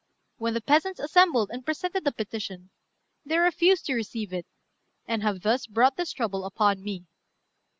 When 0.37 0.55
the 0.55 0.61
peasants 0.61 0.99
assembled 0.99 1.51
and 1.51 1.63
presented 1.63 2.07
a 2.07 2.11
petition, 2.11 2.71
they 3.23 3.37
refused 3.37 3.85
to 3.85 3.93
receive 3.93 4.33
it, 4.33 4.47
and 5.05 5.21
have 5.21 5.41
thus 5.41 5.67
brought 5.67 5.95
this 5.95 6.11
trouble 6.11 6.43
upon 6.43 6.81
me. 6.81 7.05